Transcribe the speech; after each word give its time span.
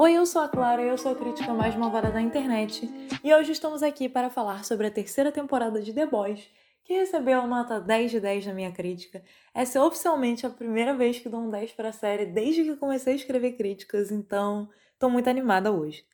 Oi, 0.00 0.12
eu 0.12 0.24
sou 0.24 0.42
a 0.42 0.48
Clara, 0.48 0.80
eu 0.80 0.96
sou 0.96 1.10
a 1.10 1.14
crítica 1.16 1.52
mais 1.52 1.74
malvada 1.74 2.12
da 2.12 2.20
internet 2.20 2.88
e 3.24 3.34
hoje 3.34 3.50
estamos 3.50 3.82
aqui 3.82 4.08
para 4.08 4.30
falar 4.30 4.64
sobre 4.64 4.86
a 4.86 4.90
terceira 4.92 5.32
temporada 5.32 5.82
de 5.82 5.92
The 5.92 6.06
Boys, 6.06 6.48
que 6.84 6.92
recebeu 6.92 7.44
nota 7.48 7.80
10 7.80 8.12
de 8.12 8.20
10 8.20 8.46
na 8.46 8.54
minha 8.54 8.70
crítica. 8.70 9.20
Essa 9.52 9.80
é 9.80 9.82
oficialmente 9.82 10.46
a 10.46 10.50
primeira 10.50 10.94
vez 10.94 11.18
que 11.18 11.28
dou 11.28 11.40
um 11.40 11.50
10 11.50 11.72
para 11.72 11.88
a 11.88 11.92
série 11.92 12.26
desde 12.26 12.62
que 12.62 12.76
comecei 12.76 13.14
a 13.14 13.16
escrever 13.16 13.56
críticas, 13.56 14.12
então 14.12 14.68
estou 14.92 15.10
muito 15.10 15.28
animada 15.28 15.72
hoje. 15.72 16.04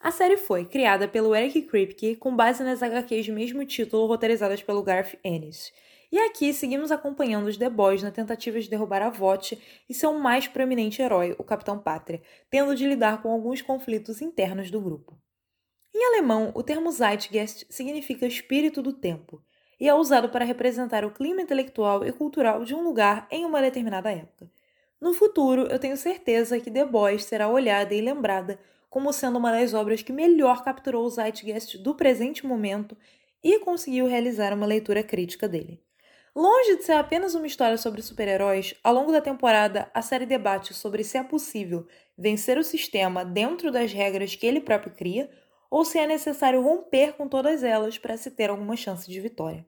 A 0.00 0.10
série 0.10 0.38
foi 0.38 0.64
criada 0.64 1.06
pelo 1.06 1.36
Eric 1.36 1.60
Kripke 1.62 2.16
com 2.16 2.34
base 2.34 2.64
nas 2.64 2.82
HQs 2.82 3.26
de 3.26 3.32
mesmo 3.32 3.62
título 3.66 4.06
roteirizadas 4.06 4.62
pelo 4.62 4.82
Garth 4.82 5.16
Ennis. 5.22 5.70
E 6.10 6.18
aqui 6.18 6.52
seguimos 6.52 6.92
acompanhando 6.92 7.46
os 7.46 7.56
The 7.56 7.68
Boys 7.68 8.02
na 8.02 8.10
tentativa 8.10 8.60
de 8.60 8.68
derrubar 8.68 9.02
a 9.02 9.10
VOT 9.10 9.58
e 9.88 9.94
seu 9.94 10.12
mais 10.14 10.46
proeminente 10.46 11.02
herói, 11.02 11.34
o 11.38 11.44
Capitão 11.44 11.78
Pátria, 11.78 12.22
tendo 12.50 12.74
de 12.74 12.86
lidar 12.86 13.22
com 13.22 13.30
alguns 13.30 13.62
conflitos 13.62 14.20
internos 14.22 14.70
do 14.70 14.80
grupo. 14.80 15.18
Em 15.94 16.04
alemão, 16.06 16.50
o 16.54 16.62
termo 16.62 16.90
Zeitgeist 16.90 17.66
significa 17.70 18.26
espírito 18.26 18.82
do 18.82 18.92
tempo 18.92 19.42
e 19.80 19.88
é 19.88 19.94
usado 19.94 20.28
para 20.28 20.44
representar 20.44 21.04
o 21.04 21.10
clima 21.10 21.42
intelectual 21.42 22.04
e 22.04 22.12
cultural 22.12 22.64
de 22.64 22.74
um 22.74 22.82
lugar 22.82 23.26
em 23.30 23.44
uma 23.44 23.60
determinada 23.60 24.10
época. 24.10 24.50
No 25.00 25.12
futuro, 25.12 25.66
eu 25.70 25.78
tenho 25.78 25.96
certeza 25.96 26.58
que 26.58 26.70
The 26.70 26.84
Boys 26.84 27.24
será 27.24 27.48
olhada 27.48 27.94
e 27.94 28.00
lembrada 28.00 28.58
como 28.88 29.12
sendo 29.12 29.38
uma 29.38 29.50
das 29.50 29.74
obras 29.74 30.02
que 30.02 30.12
melhor 30.12 30.62
capturou 30.64 31.04
o 31.04 31.10
Zeitgeist 31.10 31.78
do 31.78 31.94
presente 31.94 32.46
momento 32.46 32.96
e 33.42 33.58
conseguiu 33.58 34.06
realizar 34.06 34.54
uma 34.54 34.66
leitura 34.66 35.02
crítica 35.02 35.48
dele. 35.48 35.82
Longe 36.36 36.78
de 36.78 36.82
ser 36.82 36.94
apenas 36.94 37.36
uma 37.36 37.46
história 37.46 37.78
sobre 37.78 38.02
super-heróis, 38.02 38.74
ao 38.82 38.92
longo 38.92 39.12
da 39.12 39.20
temporada 39.20 39.88
a 39.94 40.02
série 40.02 40.26
debate 40.26 40.74
sobre 40.74 41.04
se 41.04 41.16
é 41.16 41.22
possível 41.22 41.86
vencer 42.18 42.58
o 42.58 42.64
sistema 42.64 43.24
dentro 43.24 43.70
das 43.70 43.92
regras 43.92 44.34
que 44.34 44.44
ele 44.44 44.60
próprio 44.60 44.92
cria 44.92 45.30
ou 45.70 45.84
se 45.84 45.96
é 45.96 46.08
necessário 46.08 46.60
romper 46.60 47.12
com 47.12 47.28
todas 47.28 47.62
elas 47.62 47.98
para 47.98 48.16
se 48.16 48.32
ter 48.32 48.50
alguma 48.50 48.76
chance 48.76 49.08
de 49.08 49.20
vitória. 49.20 49.64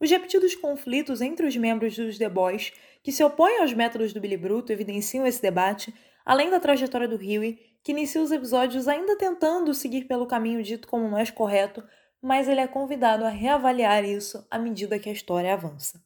Os 0.00 0.10
repetidos 0.10 0.56
conflitos 0.56 1.20
entre 1.20 1.46
os 1.46 1.56
membros 1.56 1.94
dos 1.94 2.18
The 2.18 2.28
Boys, 2.28 2.72
que 3.04 3.12
se 3.12 3.22
opõem 3.22 3.60
aos 3.60 3.72
métodos 3.72 4.12
do 4.12 4.20
Billy 4.20 4.36
Bruto, 4.36 4.72
evidenciam 4.72 5.24
esse 5.24 5.40
debate, 5.40 5.94
além 6.24 6.50
da 6.50 6.58
trajetória 6.58 7.06
do 7.06 7.16
Huey, 7.16 7.56
que 7.84 7.92
inicia 7.92 8.20
os 8.20 8.32
episódios 8.32 8.88
ainda 8.88 9.16
tentando 9.16 9.72
seguir 9.72 10.06
pelo 10.06 10.26
caminho 10.26 10.60
dito 10.60 10.88
como 10.88 11.08
mais 11.08 11.30
correto, 11.30 11.84
mas 12.22 12.48
ele 12.48 12.60
é 12.60 12.66
convidado 12.66 13.24
a 13.24 13.28
reavaliar 13.28 14.04
isso 14.04 14.46
à 14.50 14.58
medida 14.58 14.98
que 14.98 15.08
a 15.08 15.12
história 15.12 15.52
avança. 15.52 16.02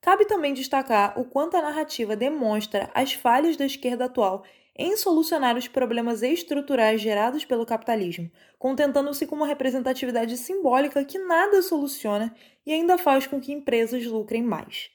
Cabe 0.00 0.24
também 0.24 0.54
destacar 0.54 1.18
o 1.18 1.24
quanto 1.24 1.56
a 1.56 1.62
narrativa 1.62 2.14
demonstra 2.14 2.88
as 2.94 3.12
falhas 3.12 3.56
da 3.56 3.66
esquerda 3.66 4.04
atual 4.04 4.44
em 4.76 4.96
solucionar 4.96 5.56
os 5.56 5.66
problemas 5.66 6.22
estruturais 6.22 7.00
gerados 7.00 7.44
pelo 7.44 7.66
capitalismo, 7.66 8.30
contentando-se 8.58 9.26
com 9.26 9.34
uma 9.34 9.46
representatividade 9.46 10.36
simbólica 10.36 11.04
que 11.04 11.18
nada 11.18 11.60
soluciona 11.62 12.32
e 12.64 12.72
ainda 12.72 12.96
faz 12.96 13.26
com 13.26 13.40
que 13.40 13.52
empresas 13.52 14.06
lucrem 14.06 14.42
mais. 14.42 14.88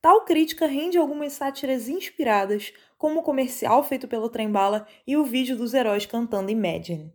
Tal 0.00 0.24
crítica 0.24 0.66
rende 0.66 0.96
algumas 0.96 1.34
sátiras 1.34 1.86
inspiradas, 1.88 2.72
como 2.96 3.20
o 3.20 3.22
comercial 3.22 3.82
feito 3.82 4.08
pelo 4.08 4.30
Trembala 4.30 4.86
e 5.06 5.18
o 5.18 5.24
vídeo 5.24 5.56
dos 5.56 5.74
heróis 5.74 6.06
cantando 6.06 6.50
Imagine. 6.50 7.12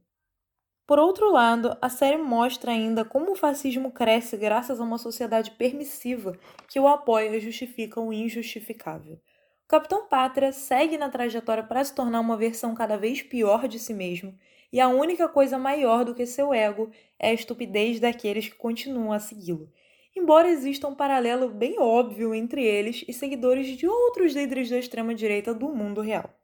Por 0.91 0.99
outro 0.99 1.31
lado, 1.31 1.77
a 1.81 1.87
série 1.87 2.17
mostra 2.17 2.73
ainda 2.73 3.05
como 3.05 3.31
o 3.31 3.35
fascismo 3.35 3.93
cresce 3.93 4.35
graças 4.35 4.77
a 4.77 4.83
uma 4.83 4.97
sociedade 4.97 5.51
permissiva 5.51 6.37
que 6.67 6.81
o 6.81 6.85
apoia 6.85 7.37
e 7.37 7.39
justifica 7.39 8.01
o 8.01 8.11
injustificável. 8.11 9.13
O 9.13 9.69
Capitão 9.69 10.05
Pátria 10.09 10.51
segue 10.51 10.97
na 10.97 11.07
trajetória 11.07 11.63
para 11.63 11.81
se 11.81 11.95
tornar 11.95 12.19
uma 12.19 12.35
versão 12.35 12.75
cada 12.75 12.97
vez 12.97 13.21
pior 13.21 13.69
de 13.69 13.79
si 13.79 13.93
mesmo, 13.93 14.37
e 14.69 14.81
a 14.81 14.89
única 14.89 15.29
coisa 15.29 15.57
maior 15.57 16.03
do 16.03 16.13
que 16.13 16.25
seu 16.25 16.53
ego 16.53 16.91
é 17.17 17.29
a 17.29 17.33
estupidez 17.33 18.01
daqueles 18.01 18.49
que 18.49 18.55
continuam 18.55 19.13
a 19.13 19.19
segui-lo. 19.19 19.71
Embora 20.13 20.49
exista 20.49 20.89
um 20.89 20.93
paralelo 20.93 21.47
bem 21.47 21.79
óbvio 21.79 22.35
entre 22.35 22.65
eles 22.65 23.05
e 23.07 23.13
seguidores 23.13 23.65
de 23.77 23.87
outros 23.87 24.33
líderes 24.33 24.69
da 24.69 24.77
extrema-direita 24.77 25.53
do 25.53 25.69
mundo 25.69 26.01
real. 26.01 26.40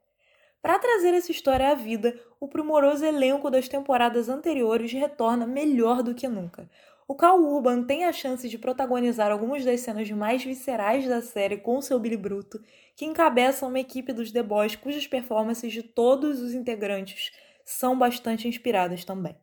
Para 0.60 0.78
trazer 0.78 1.14
essa 1.14 1.30
história 1.30 1.70
à 1.70 1.74
vida, 1.74 2.18
o 2.40 2.48
primoroso 2.48 3.04
elenco 3.04 3.50
das 3.50 3.68
temporadas 3.68 4.28
anteriores 4.28 4.92
retorna 4.92 5.46
melhor 5.46 6.02
do 6.02 6.14
que 6.14 6.26
nunca. 6.26 6.68
O 7.06 7.14
Cal 7.14 7.40
Urban 7.40 7.84
tem 7.84 8.04
a 8.04 8.12
chance 8.12 8.46
de 8.48 8.58
protagonizar 8.58 9.30
algumas 9.30 9.64
das 9.64 9.80
cenas 9.80 10.10
mais 10.10 10.44
viscerais 10.44 11.08
da 11.08 11.22
série 11.22 11.56
com 11.56 11.80
seu 11.80 11.98
Billy 11.98 12.18
Bruto, 12.18 12.62
que 12.94 13.06
encabeça 13.06 13.66
uma 13.66 13.80
equipe 13.80 14.12
dos 14.12 14.30
The 14.30 14.42
Boys 14.42 14.76
cujas 14.76 15.06
performances 15.06 15.72
de 15.72 15.82
todos 15.82 16.42
os 16.42 16.52
integrantes 16.52 17.32
são 17.64 17.96
bastante 17.96 18.46
inspiradas 18.46 19.04
também. 19.04 19.36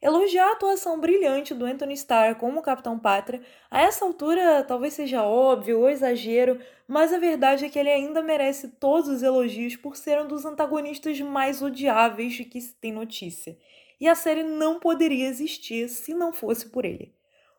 Elogiar 0.00 0.50
a 0.50 0.52
atuação 0.52 1.00
brilhante 1.00 1.52
do 1.52 1.64
Anthony 1.64 1.94
Starr 1.94 2.36
como 2.36 2.62
Capitão 2.62 2.96
Pátria, 2.96 3.42
a 3.68 3.82
essa 3.82 4.04
altura 4.04 4.62
talvez 4.62 4.94
seja 4.94 5.24
óbvio 5.24 5.80
ou 5.80 5.90
exagero, 5.90 6.60
mas 6.86 7.12
a 7.12 7.18
verdade 7.18 7.64
é 7.64 7.68
que 7.68 7.76
ele 7.76 7.90
ainda 7.90 8.22
merece 8.22 8.68
todos 8.68 9.08
os 9.08 9.24
elogios 9.24 9.74
por 9.74 9.96
ser 9.96 10.20
um 10.20 10.28
dos 10.28 10.44
antagonistas 10.44 11.20
mais 11.20 11.60
odiáveis 11.60 12.34
de 12.34 12.44
que 12.44 12.60
se 12.60 12.74
tem 12.74 12.92
notícia. 12.92 13.58
E 14.00 14.06
a 14.06 14.14
série 14.14 14.44
não 14.44 14.78
poderia 14.78 15.26
existir 15.26 15.88
se 15.88 16.14
não 16.14 16.32
fosse 16.32 16.68
por 16.68 16.84
ele. 16.84 17.12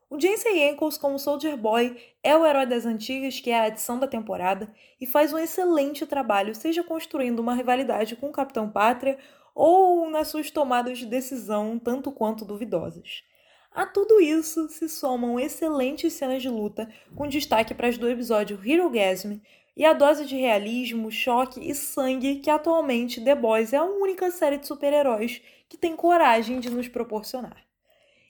O 0.09 0.19
Jensen 0.19 0.69
Ackles 0.69 0.97
como 0.97 1.19
Soldier 1.19 1.55
Boy 1.57 1.95
é 2.23 2.35
o 2.35 2.45
herói 2.45 2.65
das 2.65 2.85
antigas, 2.85 3.39
que 3.39 3.51
é 3.51 3.59
a 3.59 3.63
adição 3.65 3.99
da 3.99 4.07
temporada, 4.07 4.73
e 4.99 5.05
faz 5.05 5.31
um 5.31 5.37
excelente 5.37 6.03
trabalho, 6.07 6.55
seja 6.55 6.83
construindo 6.83 7.39
uma 7.39 7.53
rivalidade 7.53 8.15
com 8.15 8.29
o 8.29 8.31
Capitão 8.31 8.67
Pátria 8.67 9.19
ou 9.53 10.09
nas 10.09 10.27
suas 10.27 10.51
tomadas 10.51 10.97
de 10.97 11.05
decisão 11.05 11.77
tanto 11.77 12.11
quanto 12.11 12.45
duvidosas. 12.45 13.23
A 13.71 13.85
tudo 13.85 14.19
isso 14.19 14.67
se 14.69 14.89
somam 14.89 15.39
excelentes 15.39 16.13
cenas 16.13 16.41
de 16.41 16.49
luta, 16.49 16.89
com 17.15 17.27
destaque 17.27 17.73
para 17.73 17.87
as 17.87 17.97
do 17.97 18.09
episódio 18.09 18.59
Hero 18.65 18.89
Gasm 18.89 19.39
e 19.77 19.85
a 19.85 19.93
dose 19.93 20.25
de 20.25 20.35
realismo, 20.35 21.11
choque 21.11 21.59
e 21.61 21.73
sangue 21.73 22.39
que 22.39 22.49
atualmente 22.49 23.23
The 23.23 23.35
Boys 23.35 23.71
é 23.71 23.77
a 23.77 23.83
única 23.83 24.31
série 24.31 24.57
de 24.57 24.67
super-heróis 24.67 25.41
que 25.69 25.77
tem 25.77 25.95
coragem 25.95 26.59
de 26.59 26.69
nos 26.69 26.87
proporcionar. 26.87 27.63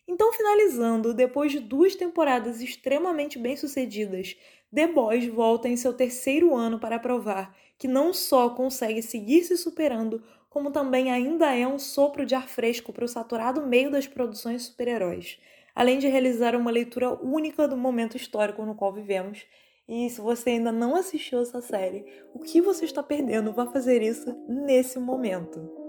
Então, 0.08 0.34
finalizando, 0.34 1.14
depois 1.14 1.52
de 1.52 1.60
duas 1.60 1.96
temporadas 1.96 2.62
extremamente 2.62 3.40
bem-sucedidas, 3.40 4.36
The 4.74 4.88
Boys 4.88 5.26
volta 5.28 5.70
em 5.70 5.78
seu 5.78 5.94
terceiro 5.94 6.56
ano 6.56 6.80
para 6.80 7.00
provar 7.00 7.56
que 7.78 7.88
não 7.88 8.14
só 8.14 8.50
consegue 8.50 9.02
seguir 9.02 9.44
se 9.44 9.56
superando, 9.56 10.22
como 10.50 10.72
também 10.72 11.12
ainda 11.12 11.56
é 11.56 11.68
um 11.68 11.78
sopro 11.78 12.26
de 12.26 12.36
ar 12.36 12.48
fresco 12.48 12.92
para 12.92 13.06
o 13.06 13.08
saturado 13.08 13.66
meio 13.66 13.92
das 13.92 14.08
produções 14.08 14.64
super-heróis, 14.64 15.40
além 15.76 16.00
de 16.00 16.08
realizar 16.08 16.56
uma 16.56 16.72
leitura 16.72 17.14
única 17.24 17.68
do 17.68 17.78
momento 17.78 18.18
histórico 18.18 18.66
no 18.66 18.76
qual 18.76 18.92
vivemos. 18.92 19.46
E 19.88 20.10
se 20.10 20.22
você 20.22 20.52
ainda 20.52 20.72
não 20.72 20.96
assistiu 20.96 21.40
essa 21.42 21.62
série, 21.62 22.06
o 22.34 22.40
que 22.40 22.62
você 22.62 22.86
está 22.86 23.02
perdendo? 23.02 23.54
Vá 23.54 23.66
fazer 23.66 24.02
isso 24.02 24.36
nesse 24.48 25.00
momento. 25.00 25.89